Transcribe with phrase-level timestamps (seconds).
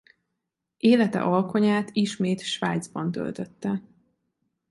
[0.77, 3.81] Élete alkonyát ismét Svájcban töltötte.